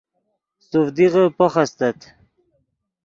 سوڤدیغے 0.67 1.23
پوخ 1.37 1.53
استت 1.63 1.99